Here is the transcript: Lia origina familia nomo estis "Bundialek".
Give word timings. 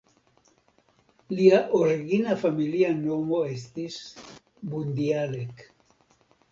Lia 1.39 1.59
origina 1.81 2.39
familia 2.45 2.91
nomo 3.05 3.43
estis 3.53 4.01
"Bundialek". 4.73 5.65